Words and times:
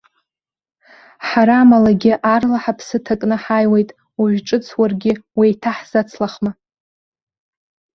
Ҳара 1.27 1.55
амалагьы 1.59 2.13
аарла 2.29 2.57
ҳаԥсы 2.63 2.97
ҭакны 3.05 3.35
ҳааиуеит, 3.43 3.89
уажә 4.19 4.41
ҿыц 4.47 4.65
уаргьы 4.79 5.11
уеиҭаҳзацлахма? 5.37 6.51